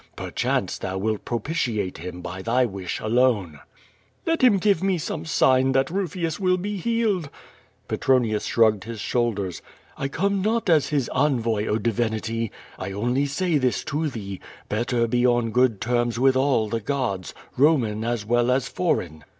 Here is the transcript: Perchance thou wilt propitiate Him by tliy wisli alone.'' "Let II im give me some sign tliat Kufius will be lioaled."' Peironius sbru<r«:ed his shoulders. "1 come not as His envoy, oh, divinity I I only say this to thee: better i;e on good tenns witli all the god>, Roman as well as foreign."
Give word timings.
Perchance 0.15 0.79
thou 0.79 0.97
wilt 0.97 1.25
propitiate 1.25 1.99
Him 1.99 2.21
by 2.21 2.41
tliy 2.41 2.65
wisli 2.67 3.03
alone.'' 3.05 3.59
"Let 4.25 4.41
II 4.43 4.47
im 4.47 4.57
give 4.57 4.81
me 4.81 4.97
some 4.97 5.25
sign 5.25 5.73
tliat 5.73 5.89
Kufius 5.89 6.39
will 6.39 6.57
be 6.57 6.81
lioaled."' 6.81 7.29
Peironius 7.87 8.49
sbru<r«:ed 8.49 8.85
his 8.85 8.99
shoulders. 8.99 9.61
"1 9.97 10.09
come 10.09 10.41
not 10.41 10.71
as 10.71 10.89
His 10.89 11.07
envoy, 11.09 11.67
oh, 11.67 11.77
divinity 11.77 12.51
I 12.79 12.87
I 12.87 12.91
only 12.93 13.27
say 13.27 13.59
this 13.59 13.83
to 13.83 14.07
thee: 14.09 14.39
better 14.67 15.03
i;e 15.07 15.27
on 15.27 15.51
good 15.51 15.79
tenns 15.79 16.17
witli 16.17 16.35
all 16.35 16.67
the 16.67 16.79
god>, 16.81 17.31
Roman 17.55 18.03
as 18.03 18.25
well 18.25 18.49
as 18.49 18.67
foreign." 18.67 19.23